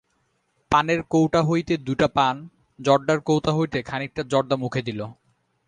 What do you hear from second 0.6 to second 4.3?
পানের কোটা হইতে দুটা পান, জর্দার কোটা হইতে খানিকটা